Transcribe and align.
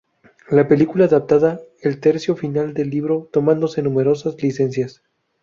La 0.49 0.67
película 0.67 1.05
adapta 1.05 1.61
el 1.81 1.99
tercio 1.99 2.35
final 2.35 2.73
del 2.73 2.89
libro, 2.89 3.29
tomándose 3.31 3.83
numerosas 3.83 4.33
licencias. 4.41 5.03